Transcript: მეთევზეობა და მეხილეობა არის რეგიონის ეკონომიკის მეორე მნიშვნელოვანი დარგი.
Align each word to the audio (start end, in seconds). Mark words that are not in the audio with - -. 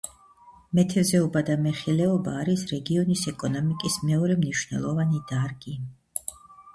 მეთევზეობა 0.77 1.41
და 1.49 1.57
მეხილეობა 1.65 2.33
არის 2.43 2.63
რეგიონის 2.71 3.25
ეკონომიკის 3.33 3.99
მეორე 4.07 4.39
მნიშვნელოვანი 4.39 5.21
დარგი. 5.33 5.75